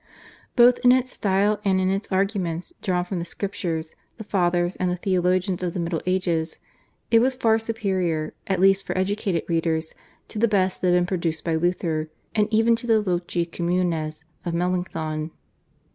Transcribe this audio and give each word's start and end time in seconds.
Both 0.55 0.79
in 0.79 0.91
its 0.91 1.11
style 1.11 1.59
and 1.63 1.79
in 1.79 1.91
its 1.91 2.11
arguments 2.11 2.73
drawn 2.81 3.05
from 3.05 3.19
the 3.19 3.23
Scriptures, 3.25 3.93
the 4.17 4.23
Fathers, 4.23 4.75
and 4.77 4.89
the 4.89 4.95
theologians 4.95 5.61
of 5.61 5.75
the 5.75 5.79
Middle 5.79 6.01
Ages, 6.07 6.57
it 7.11 7.19
was 7.19 7.35
far 7.35 7.59
superior, 7.59 8.33
at 8.47 8.59
least 8.59 8.83
for 8.83 8.97
educated 8.97 9.43
readers, 9.47 9.93
to 10.29 10.39
the 10.39 10.47
best 10.47 10.81
that 10.81 10.87
had 10.87 10.95
been 10.95 11.05
produced 11.05 11.43
by 11.43 11.53
Luther 11.53 12.09
and 12.33 12.47
even 12.51 12.75
to 12.77 12.87
the 12.87 13.03
/Loci 13.03 13.45
Communes/ 13.45 14.25
of 14.43 14.55
Melanchthon. 14.55 15.29